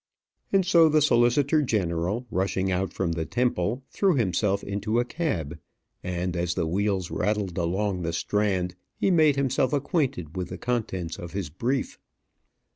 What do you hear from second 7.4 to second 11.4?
along the Strand, he made himself acquainted with the contents of